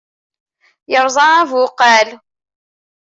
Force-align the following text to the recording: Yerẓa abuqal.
Yerẓa 0.91 1.25
abuqal. 1.41 2.07